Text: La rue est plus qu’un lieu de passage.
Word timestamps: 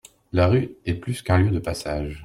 La 0.31 0.47
rue 0.47 0.71
est 0.87 0.95
plus 0.95 1.21
qu’un 1.21 1.37
lieu 1.37 1.51
de 1.51 1.59
passage. 1.59 2.19